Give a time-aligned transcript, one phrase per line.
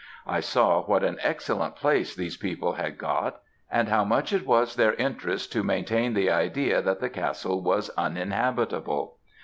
[0.25, 4.73] I saw what an excellent place these people had got, and how much it was
[4.75, 9.17] their interest to maintain the idea that the castle was uninhabitable.